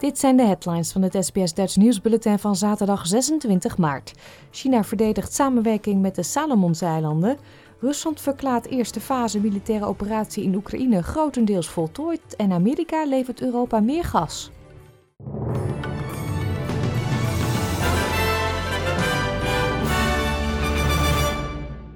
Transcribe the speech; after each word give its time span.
Dit 0.00 0.18
zijn 0.18 0.36
de 0.36 0.42
headlines 0.42 0.92
van 0.92 1.02
het 1.02 1.16
SBS 1.20 1.54
Dutch 1.54 1.76
nieuwsbulletin 1.76 2.38
van 2.38 2.56
zaterdag 2.56 3.06
26 3.06 3.78
maart. 3.78 4.12
China 4.50 4.84
verdedigt 4.84 5.34
samenwerking 5.34 6.00
met 6.00 6.14
de 6.14 6.22
Salomonseilanden. 6.22 7.38
Rusland 7.80 8.20
verklaart 8.20 8.66
eerste 8.66 9.00
fase 9.00 9.40
militaire 9.40 9.84
operatie 9.86 10.44
in 10.44 10.54
Oekraïne 10.54 11.02
grotendeels 11.02 11.68
voltooid. 11.68 12.36
En 12.36 12.52
Amerika 12.52 13.04
levert 13.04 13.40
Europa 13.40 13.80
meer 13.80 14.04
gas. 14.04 14.50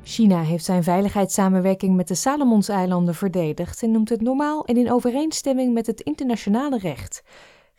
China 0.03 0.43
heeft 0.43 0.65
zijn 0.65 0.83
veiligheidssamenwerking 0.83 1.97
met 1.97 2.09
de 2.09 2.15
Salomonseilanden 2.15 3.15
verdedigd 3.15 3.83
en 3.83 3.91
noemt 3.91 4.09
het 4.09 4.21
normaal 4.21 4.65
en 4.65 4.77
in 4.77 4.93
overeenstemming 4.93 5.73
met 5.75 5.87
het 5.87 6.01
internationale 6.01 6.79
recht. 6.79 7.23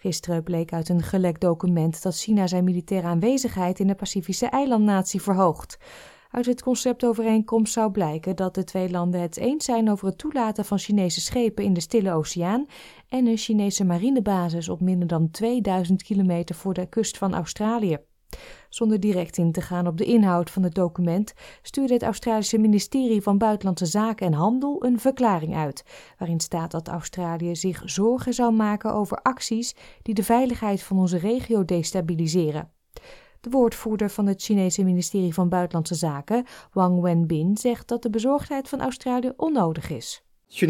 Gisteren 0.05 0.43
bleek 0.43 0.73
uit 0.73 0.89
een 0.89 1.01
gelekt 1.01 1.41
document 1.41 2.03
dat 2.03 2.17
China 2.17 2.47
zijn 2.47 2.63
militaire 2.63 3.07
aanwezigheid 3.07 3.79
in 3.79 3.87
de 3.87 3.95
Pacifische 3.95 4.45
eilandnatie 4.45 5.21
verhoogt. 5.21 5.77
Uit 6.31 6.45
het 6.45 6.61
conceptovereenkomst 6.61 7.73
zou 7.73 7.91
blijken 7.91 8.35
dat 8.35 8.55
de 8.55 8.63
twee 8.63 8.89
landen 8.89 9.21
het 9.21 9.37
eens 9.37 9.65
zijn 9.65 9.91
over 9.91 10.07
het 10.07 10.17
toelaten 10.17 10.65
van 10.65 10.79
Chinese 10.79 11.21
schepen 11.21 11.63
in 11.63 11.73
de 11.73 11.79
Stille 11.79 12.11
Oceaan 12.11 12.65
en 13.09 13.27
een 13.27 13.37
Chinese 13.37 13.83
marinebasis 13.83 14.69
op 14.69 14.81
minder 14.81 15.07
dan 15.07 15.31
2000 15.31 16.03
kilometer 16.03 16.55
voor 16.55 16.73
de 16.73 16.89
kust 16.89 17.17
van 17.17 17.33
Australië. 17.33 17.97
Zonder 18.69 18.99
direct 18.99 19.37
in 19.37 19.51
te 19.51 19.61
gaan 19.61 19.87
op 19.87 19.97
de 19.97 20.05
inhoud 20.05 20.49
van 20.49 20.63
het 20.63 20.75
document 20.75 21.33
stuurde 21.61 21.93
het 21.93 22.03
Australische 22.03 22.57
ministerie 22.57 23.21
van 23.21 23.37
Buitenlandse 23.37 23.85
Zaken 23.85 24.27
en 24.27 24.33
Handel 24.33 24.85
een 24.85 24.99
verklaring 24.99 25.55
uit, 25.55 25.83
waarin 26.17 26.39
staat 26.39 26.71
dat 26.71 26.87
Australië 26.87 27.55
zich 27.55 27.81
zorgen 27.85 28.33
zou 28.33 28.53
maken 28.53 28.93
over 28.93 29.21
acties 29.21 29.75
die 30.01 30.13
de 30.13 30.23
veiligheid 30.23 30.83
van 30.83 30.97
onze 30.97 31.17
regio 31.17 31.65
destabiliseren. 31.65 32.71
De 33.41 33.49
woordvoerder 33.49 34.09
van 34.09 34.25
het 34.25 34.41
Chinese 34.41 34.83
ministerie 34.83 35.33
van 35.33 35.49
Buitenlandse 35.49 35.95
Zaken, 35.95 36.45
Wang 36.71 37.01
Wenbin, 37.01 37.57
zegt 37.57 37.87
dat 37.87 38.01
de 38.01 38.09
bezorgdheid 38.09 38.69
van 38.69 38.81
Australië 38.81 39.33
onnodig 39.37 39.89
is. 39.89 40.24
We 40.51 40.67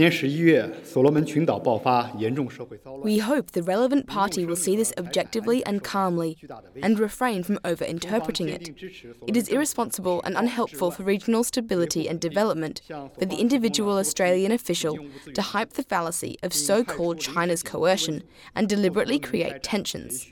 hope 3.19 3.51
the 3.51 3.63
relevant 3.63 4.07
party 4.07 4.45
will 4.45 4.55
see 4.55 4.75
this 4.75 4.93
objectively 4.97 5.65
and 5.65 5.83
calmly 5.83 6.37
and 6.81 6.97
refrain 6.97 7.43
from 7.43 7.59
over-interpreting 7.63 8.49
it. 8.49 8.69
It 9.27 9.37
is 9.37 9.47
irresponsible 9.49 10.21
and 10.23 10.35
unhelpful 10.35 10.91
for 10.91 11.03
regional 11.03 11.43
stability 11.43 12.07
and 12.07 12.19
development 12.19 12.81
for 12.87 13.25
the 13.25 13.35
individual 13.35 13.97
Australian 13.97 14.51
official 14.51 14.97
to 15.33 15.41
hype 15.41 15.73
the 15.73 15.83
fallacy 15.83 16.37
of 16.41 16.53
so-called 16.53 17.19
China's 17.19 17.61
coercion 17.61 18.23
and 18.55 18.67
deliberately 18.67 19.19
create 19.19 19.61
tensions. 19.61 20.31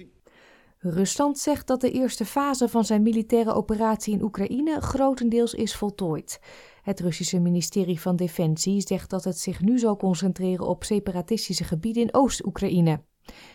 Rusland 0.85 1.37
zegt 1.39 1.67
dat 1.67 1.81
de 1.81 1.91
eerste 1.91 2.25
fase 2.25 2.67
van 2.67 2.85
zijn 2.85 3.01
militaire 3.01 3.53
operatie 3.53 4.13
in 4.13 4.23
Oekraïne 4.23 4.81
grotendeels 4.81 5.53
is 5.53 5.75
voltooid. 5.75 6.39
Het 6.81 6.99
Russische 6.99 7.39
ministerie 7.39 8.01
van 8.01 8.15
Defensie 8.15 8.81
zegt 8.81 9.09
dat 9.09 9.23
het 9.23 9.39
zich 9.39 9.61
nu 9.61 9.79
zal 9.79 9.97
concentreren 9.97 10.67
op 10.67 10.83
separatistische 10.83 11.63
gebieden 11.63 12.03
in 12.03 12.13
Oost-Oekraïne. 12.13 13.01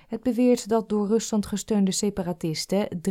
Het 0.06 0.22
beweert 0.22 0.68
dat 0.68 0.88
door 0.88 1.06
Rusland 1.06 1.46
gesteunde 1.46 1.92
separatisten 1.92 2.88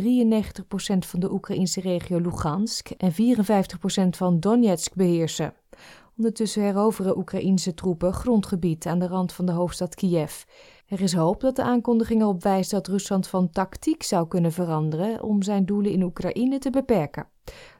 van 0.98 1.20
de 1.20 1.32
Oekraïnse 1.32 1.80
regio 1.80 2.18
Lugansk 2.18 2.90
en 2.90 3.12
54% 3.12 3.14
van 4.08 4.40
Donetsk 4.40 4.94
beheersen. 4.94 5.54
Ondertussen 6.16 6.62
heroveren 6.62 7.18
Oekraïnse 7.18 7.74
troepen 7.74 8.12
grondgebied 8.12 8.86
aan 8.86 8.98
de 8.98 9.06
rand 9.06 9.32
van 9.32 9.46
de 9.46 9.52
hoofdstad 9.52 9.94
Kiev. 9.94 10.42
Er 10.88 11.00
is 11.00 11.14
hoop 11.14 11.40
dat 11.40 11.56
de 11.56 11.62
aankondiging 11.62 12.20
erop 12.20 12.42
dat 12.68 12.86
Rusland 12.86 13.28
van 13.28 13.50
tactiek 13.50 14.02
zou 14.02 14.28
kunnen 14.28 14.52
veranderen 14.52 15.22
om 15.22 15.42
zijn 15.42 15.66
doelen 15.66 15.92
in 15.92 16.02
Oekraïne 16.02 16.58
te 16.58 16.70
beperken. 16.70 17.28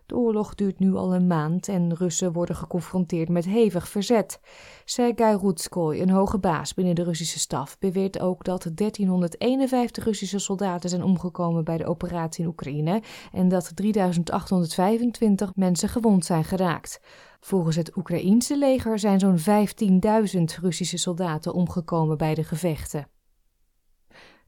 De 0.08 0.16
oorlog 0.16 0.54
duurt 0.54 0.78
nu 0.78 0.94
al 0.94 1.14
een 1.14 1.26
maand 1.26 1.69
en 1.69 1.94
Russen 1.94 2.32
worden 2.32 2.56
geconfronteerd 2.56 3.28
met 3.28 3.44
hevig 3.44 3.88
verzet. 3.88 4.41
Sergei 4.84 5.36
Rutskoy, 5.36 6.00
een 6.00 6.10
hoge 6.10 6.38
baas 6.38 6.74
binnen 6.74 6.94
de 6.94 7.02
Russische 7.02 7.38
staf, 7.38 7.78
beweert 7.78 8.20
ook 8.20 8.44
dat 8.44 8.70
1351 8.74 10.04
Russische 10.04 10.38
soldaten 10.38 10.91
zijn 10.91 11.02
omgekomen 11.02 11.64
bij 11.64 11.76
de 11.76 11.86
operatie 11.86 12.42
in 12.44 12.50
Oekraïne 12.50 13.02
en 13.32 13.48
dat 13.48 13.76
3825 13.76 15.52
mensen 15.54 15.88
gewond 15.88 16.25
zijn 16.25 16.44
geraakt. 16.44 17.00
Volgens 17.40 17.76
het 17.76 17.96
Oekraïense 17.96 18.58
leger 18.58 18.98
zijn 18.98 19.19
zo'n 19.20 19.38
15.000 19.38 20.42
Russische 20.60 20.98
soldaten 20.98 21.54
omgekomen 21.54 22.19
bij 22.19 22.34
de 22.34 22.44
gevechten. 22.44 23.18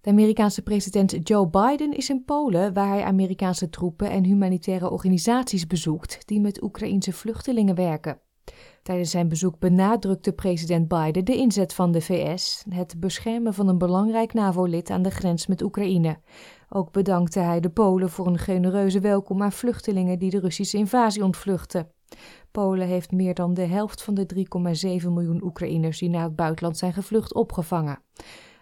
De 0.01 0.11
Amerikaanse 0.11 0.63
president 0.63 1.29
Joe 1.29 1.49
Biden 1.49 1.97
is 1.97 2.11
in 2.11 2.25
Polen, 2.25 2.73
waar 2.73 2.89
hij 2.89 3.03
Amerikaanse 3.03 3.71
troepen 3.71 4.11
en 4.11 4.25
humanitaire 4.25 4.91
organisaties 4.91 5.67
bezoekt 5.67 6.27
die 6.27 6.41
met 6.41 6.63
Oekraïense 6.63 7.13
vluchtelingen 7.13 7.75
werken. 7.75 8.21
Tijdens 8.83 9.11
zijn 9.11 9.29
bezoek 9.29 9.59
benadrukte 9.59 10.33
president 10.33 10.89
Biden 10.89 11.25
de 11.25 11.37
inzet 11.37 11.75
van 11.75 11.93
de 11.93 12.01
VS, 12.01 12.65
het 12.69 13.01
beschermen 13.01 13.55
van 13.55 13.69
een 13.69 13.79
belangrijk 13.79 14.33
NAVO-lid 14.33 14.91
aan 14.91 15.03
de 15.03 15.11
grens 15.11 15.47
met 15.47 15.63
Oekraïne. 15.63 16.19
Ook 16.69 16.93
bedankte 16.93 17.41
hij 17.41 17.61
de 17.61 17.71
Polen 17.71 18.11
voor 18.11 18.27
een 18.27 18.39
genereuze 18.39 19.01
welkom 19.01 19.43
aan 19.43 19.53
vluchtelingen 19.53 20.19
die 20.19 20.31
de 20.31 20.41
Russische 20.41 20.77
invasie 20.77 21.25
ontvluchten. 21.25 21.91
Polen 22.51 22.87
heeft 22.87 23.13
meer 23.13 23.35
dan 23.35 23.55
de 23.55 23.67
helft 23.67 24.03
van 24.03 24.15
de 24.15 24.47
3,7 25.03 25.09
miljoen 25.09 25.43
Oekraïners 25.45 25.99
die 25.99 26.09
naar 26.09 26.25
het 26.25 26.37
buitenland 26.37 26.79
zijn 26.79 26.93
gevlucht 26.93 27.35
opgevangen. 27.35 28.03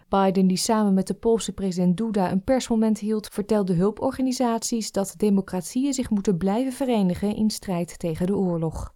Biden, 0.09 0.47
die 0.47 0.57
samen 0.57 0.93
met 0.93 1.07
de 1.07 1.13
Poolse 1.13 1.53
president 1.53 1.97
Duda 1.97 2.31
een 2.31 2.43
persmoment 2.43 2.99
hield, 2.99 3.27
vertelde 3.31 3.73
hulporganisaties 3.73 4.91
dat 4.91 5.13
democratieën 5.17 5.93
zich 5.93 6.09
moeten 6.09 6.37
blijven 6.37 6.71
verenigen 6.71 7.35
in 7.35 7.49
strijd 7.49 7.99
tegen 7.99 8.25
de 8.25 8.35
oorlog. 8.35 8.93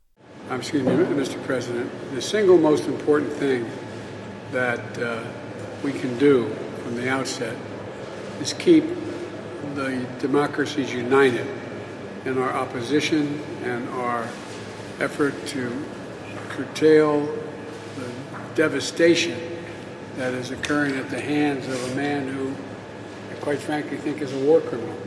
Excuse 0.50 0.84
me, 0.84 1.06
Mr. 1.16 1.38
President. 1.46 1.86
The 2.14 2.22
single 2.22 2.58
most 2.58 2.86
important 2.86 3.38
thing 3.38 3.66
that 4.52 4.80
uh, 5.00 5.10
we 5.82 5.92
can 5.92 6.18
do 6.18 6.46
from 6.84 6.96
the 6.96 7.12
outset 7.12 7.54
is 8.42 8.56
keep 8.56 8.84
the 9.76 9.98
democracies 10.20 10.94
united 10.94 11.46
in 12.24 12.38
our 12.38 12.54
opposition 12.54 13.28
and 13.66 13.90
our 13.90 14.24
effort 14.98 15.34
to 15.48 15.60
curtail 16.50 17.22
the 17.96 18.10
devastation 18.54 19.53
that 20.18 20.34
is 20.34 20.52
occurring 20.52 20.96
at 20.98 21.10
the 21.10 21.22
hands 21.22 21.68
of 21.68 21.92
a 21.92 21.96
man 21.96 22.28
who, 22.28 22.52
I 23.32 23.36
quite 23.42 23.60
frankly, 23.60 23.98
think 23.98 24.22
is 24.22 24.34
a 24.34 24.46
war 24.46 24.62
criminal. 24.62 24.98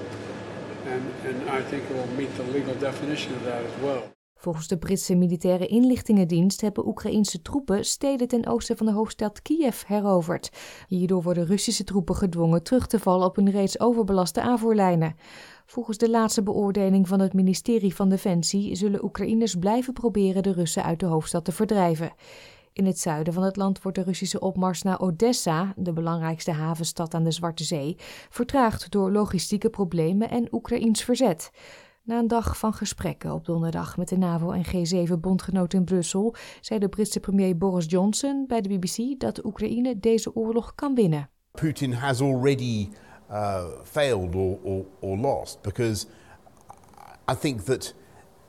And, 0.86 1.02
and 1.24 1.50
I 1.50 1.62
think 1.62 1.82
will 1.90 2.06
meet 2.16 2.36
the 2.36 2.44
legal 2.52 2.74
definition 2.78 3.34
of 3.34 3.42
that 3.44 3.64
as 3.64 3.82
well. 3.82 4.02
Volgens 4.38 4.68
de 4.68 4.78
Britse 4.78 5.14
militaire 5.14 5.66
inlichtingendienst 5.66 6.60
hebben 6.60 6.86
Oekraïnse 6.86 7.42
troepen 7.42 7.84
steden 7.84 8.28
ten 8.28 8.46
oosten 8.46 8.76
van 8.76 8.86
de 8.86 8.92
hoofdstad 8.92 9.42
Kiev 9.42 9.82
heroverd. 9.86 10.50
Hierdoor 10.88 11.22
worden 11.22 11.46
Russische 11.46 11.84
troepen 11.84 12.14
gedwongen 12.14 12.62
terug 12.62 12.86
te 12.86 12.98
vallen 12.98 13.26
op 13.26 13.36
hun 13.36 13.50
reeds 13.50 13.80
overbelaste 13.80 14.40
aanvoerlijnen. 14.40 15.16
Volgens 15.66 15.98
de 15.98 16.10
laatste 16.10 16.42
beoordeling 16.42 17.08
van 17.08 17.20
het 17.20 17.32
ministerie 17.32 17.94
van 17.94 18.08
Defensie 18.08 18.74
zullen 18.74 19.04
Oekraïners 19.04 19.54
blijven 19.54 19.92
proberen 19.92 20.42
de 20.42 20.52
Russen 20.52 20.84
uit 20.84 21.00
de 21.00 21.06
hoofdstad 21.06 21.44
te 21.44 21.52
verdrijven. 21.52 22.12
In 22.76 22.86
het 22.86 22.98
zuiden 22.98 23.32
van 23.32 23.42
het 23.42 23.56
land 23.56 23.82
wordt 23.82 23.98
de 23.98 24.04
Russische 24.04 24.40
opmars 24.40 24.82
naar 24.82 25.00
Odessa, 25.00 25.72
de 25.76 25.92
belangrijkste 25.92 26.50
havenstad 26.50 27.14
aan 27.14 27.24
de 27.24 27.30
Zwarte 27.30 27.64
Zee, 27.64 27.96
vertraagd 28.30 28.90
door 28.90 29.12
logistieke 29.12 29.70
problemen 29.70 30.30
en 30.30 30.48
Oekraïns 30.52 31.04
verzet. 31.04 31.50
Na 32.02 32.18
een 32.18 32.28
dag 32.28 32.58
van 32.58 32.72
gesprekken 32.72 33.32
op 33.32 33.44
donderdag 33.44 33.96
met 33.96 34.08
de 34.08 34.16
NAVO 34.16 34.50
en 34.50 34.64
G7-bondgenoten 34.64 35.78
in 35.78 35.84
Brussel, 35.84 36.34
zei 36.60 36.80
de 36.80 36.88
Britse 36.88 37.20
premier 37.20 37.56
Boris 37.56 37.84
Johnson 37.88 38.44
bij 38.46 38.60
de 38.60 38.78
BBC 38.78 39.20
dat 39.20 39.44
Oekraïne 39.44 39.98
deze 39.98 40.34
oorlog 40.34 40.74
kan 40.74 40.94
winnen. 40.94 41.30
Putin 41.50 41.92
has 41.92 42.20
already 42.20 42.88
uh, 43.30 43.64
failed 43.82 44.34
or, 44.34 44.58
or, 44.62 44.84
or 45.00 45.18
lost 45.18 45.62
because 45.62 46.06
I 47.30 47.34
think 47.40 47.60
that 47.60 47.94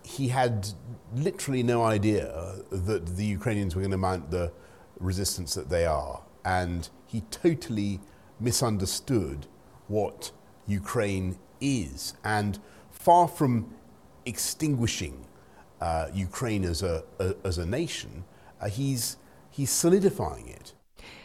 he 0.07 0.29
had 0.29 0.69
literally 1.13 1.63
no 1.63 1.83
idea 1.83 2.25
that 2.71 3.17
the 3.17 3.25
Ukrainians 3.25 3.75
were 3.75 3.81
going 3.81 3.91
to 3.91 3.97
mount 3.97 4.31
the 4.31 4.51
resistance 4.99 5.53
that 5.55 5.69
they 5.69 5.85
are. 5.85 6.21
And 6.45 6.89
he 7.05 7.21
totally 7.43 7.99
misunderstood 8.39 9.47
what 9.87 10.31
Ukraine 10.65 11.37
is. 11.59 12.13
And 12.23 12.59
far 12.89 13.27
from 13.27 13.73
extinguishing 14.25 15.25
uh, 15.81 16.07
Ukraine 16.13 16.63
as 16.63 16.83
a, 16.83 17.03
a, 17.19 17.35
as 17.43 17.57
a 17.57 17.65
nation, 17.65 18.23
uh, 18.61 18.69
he's, 18.69 19.17
he's 19.51 19.71
solidifying 19.71 20.47
it. 20.47 20.73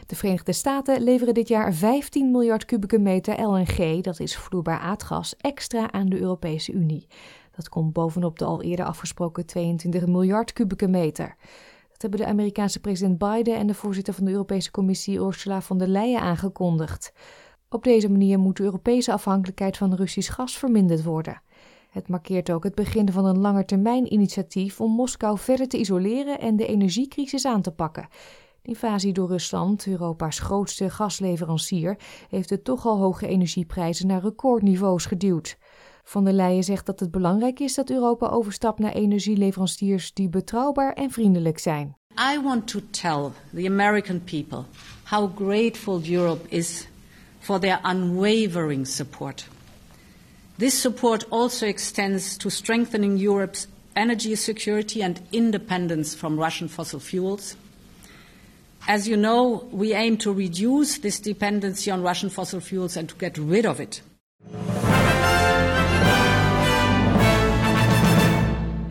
De 0.06 0.17
Verenigde 0.17 0.52
Staten 0.52 1.02
leveren 1.02 1.35
dit 1.35 1.49
jaar 1.49 1.75
15 1.75 2.31
miljard 2.31 2.64
kubieke 2.64 2.99
meter 2.99 3.40
LNG, 3.40 4.02
dat 4.02 4.20
is 4.20 4.37
vloeibaar 4.37 4.78
aardgas, 4.78 5.35
extra 5.37 5.93
aan 5.93 6.08
de 6.08 6.20
Europese 6.20 6.73
Unie. 6.73 7.06
Dat 7.56 7.69
komt 7.69 7.93
bovenop 7.93 8.38
de 8.38 8.44
al 8.44 8.62
eerder 8.62 8.84
afgesproken 8.84 9.46
22 9.46 10.06
miljard 10.06 10.52
kubieke 10.52 10.88
meter. 10.88 11.37
Dat 11.93 12.02
hebben 12.02 12.20
de 12.20 12.26
Amerikaanse 12.26 12.81
president 12.81 13.19
Biden 13.19 13.56
en 13.56 13.66
de 13.66 13.75
voorzitter 13.75 14.14
van 14.14 14.25
de 14.25 14.31
Europese 14.31 14.70
Commissie 14.70 15.20
Ursula 15.20 15.62
von 15.62 15.78
der 15.78 15.88
Leyen 15.88 16.20
aangekondigd. 16.20 17.12
Op 17.69 17.84
deze 17.84 18.10
manier 18.10 18.38
moet 18.38 18.56
de 18.56 18.62
Europese 18.62 19.12
afhankelijkheid 19.12 19.76
van 19.76 19.94
Russisch 19.94 20.34
gas 20.34 20.58
verminderd 20.58 21.02
worden. 21.02 21.43
Het 21.90 22.08
markeert 22.08 22.50
ook 22.50 22.64
het 22.64 22.75
begin 22.75 23.12
van 23.12 23.25
een 23.25 23.38
langetermijn-initiatief 23.38 24.81
om 24.81 24.93
Moskou 24.93 25.38
verder 25.38 25.69
te 25.69 25.78
isoleren 25.78 26.40
en 26.40 26.56
de 26.56 26.66
energiecrisis 26.66 27.44
aan 27.44 27.62
te 27.62 27.70
pakken. 27.70 28.08
De 28.62 28.69
invasie 28.69 29.12
door 29.12 29.28
Rusland, 29.28 29.87
Europa's 29.87 30.38
grootste 30.38 30.90
gasleverancier, 30.90 31.99
heeft 32.28 32.49
de 32.49 32.62
toch 32.62 32.87
al 32.87 32.99
hoge 32.99 33.26
energieprijzen 33.26 34.06
naar 34.06 34.22
recordniveaus 34.22 35.06
geduwd. 35.06 35.58
Van 36.02 36.25
der 36.25 36.32
Leyen 36.32 36.64
zegt 36.64 36.87
dat 36.87 37.00
het 37.00 37.10
belangrijk 37.10 37.60
is 37.60 37.75
dat 37.75 37.90
Europa 37.90 38.28
overstapt 38.28 38.78
naar 38.78 38.93
energieleveranciers 38.93 40.12
die 40.12 40.28
betrouwbaar 40.28 40.93
en 40.93 41.10
vriendelijk 41.10 41.58
zijn. 41.58 41.96
I 42.34 42.40
want 42.43 42.66
to 42.66 42.81
tell 42.90 43.31
the 43.54 43.66
American 43.66 44.25
people 44.25 44.64
how 45.04 45.37
grateful 45.37 46.00
Europe 46.10 46.49
is 46.49 46.87
for 47.38 47.58
their 47.58 47.81
unwavering 47.82 48.87
support. 48.87 49.49
This 50.58 50.81
support 50.81 51.31
also 51.31 51.66
extends 51.66 52.37
to 52.37 52.49
strengthening 52.49 53.19
Europe's 53.19 53.69
energy 53.93 54.34
security 54.34 55.02
and 55.02 55.20
independence 55.31 56.16
from 56.16 56.38
Russian 56.38 56.69
fossil 56.69 57.00
fuels. 57.00 57.56
As 58.87 59.06
you 59.06 59.16
know, 59.16 59.69
we 59.70 59.94
aim 59.94 60.16
to 60.19 60.32
reduce 60.32 61.00
this 61.00 61.20
dependency 61.20 61.90
on 61.90 62.02
Russian 62.02 62.31
fossil 62.31 62.60
fuels 62.60 62.96
and 62.96 63.08
to 63.08 63.14
get 63.16 63.38
rid 63.38 63.64
of 63.64 63.81
it. 63.81 64.02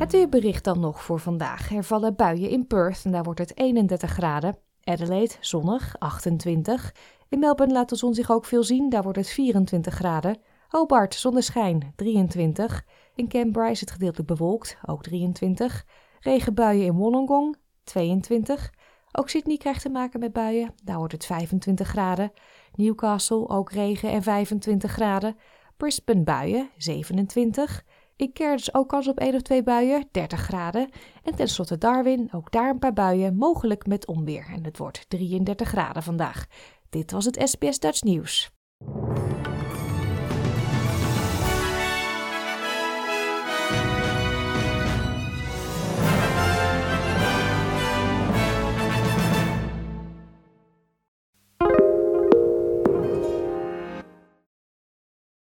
Het 0.01 0.11
weerbericht 0.11 0.63
dan 0.63 0.79
nog 0.79 1.03
voor 1.03 1.19
vandaag. 1.19 1.71
Er 1.71 1.83
vallen 1.83 2.15
buien 2.15 2.49
in 2.49 2.67
Perth 2.67 3.05
en 3.05 3.11
daar 3.11 3.23
wordt 3.23 3.39
het 3.39 3.57
31 3.57 4.11
graden. 4.11 4.57
Adelaide 4.83 5.33
zonnig, 5.39 5.95
28. 5.99 6.95
In 7.29 7.39
Melbourne 7.39 7.73
laat 7.73 7.89
de 7.89 7.95
zon 7.95 8.13
zich 8.13 8.31
ook 8.31 8.45
veel 8.45 8.63
zien, 8.63 8.89
daar 8.89 9.03
wordt 9.03 9.17
het 9.17 9.29
24 9.29 9.93
graden. 9.93 10.37
Hobart 10.67 11.15
zonneschijn, 11.15 11.93
23. 11.95 12.85
In 13.15 13.27
Canberra 13.27 13.69
is 13.69 13.79
het 13.79 13.91
gedeeltelijk 13.91 14.29
bewolkt, 14.29 14.77
ook 14.85 15.03
23. 15.03 15.85
Regenbuien 16.19 16.85
in 16.85 16.93
Wollongong, 16.93 17.57
22. 17.83 18.73
Ook 19.11 19.29
Sydney 19.29 19.57
krijgt 19.57 19.81
te 19.81 19.89
maken 19.89 20.19
met 20.19 20.33
buien, 20.33 20.73
daar 20.83 20.97
wordt 20.97 21.13
het 21.13 21.25
25 21.25 21.87
graden. 21.87 22.31
Newcastle 22.75 23.47
ook 23.49 23.71
regen 23.71 24.09
en 24.09 24.23
25 24.23 24.91
graden. 24.91 25.37
Brisbane 25.77 26.23
buien, 26.23 26.69
27. 26.77 27.83
In 28.21 28.33
Cairns 28.33 28.73
ook 28.73 28.89
kans 28.89 29.07
op 29.07 29.19
één 29.19 29.35
of 29.35 29.41
twee 29.41 29.63
buien, 29.63 30.07
30 30.11 30.39
graden. 30.39 30.89
En 31.23 31.35
tenslotte 31.35 31.77
Darwin, 31.77 32.29
ook 32.31 32.51
daar 32.51 32.69
een 32.69 32.79
paar 32.79 32.93
buien, 32.93 33.35
mogelijk 33.35 33.85
met 33.87 34.07
onweer. 34.07 34.45
En 34.53 34.63
het 34.63 34.77
wordt 34.77 35.05
33 35.07 35.67
graden 35.67 36.03
vandaag. 36.03 36.45
Dit 36.89 37.11
was 37.11 37.25
het 37.25 37.41
SBS 37.49 37.79
Dutch 37.79 38.01
Nieuws. 38.01 38.51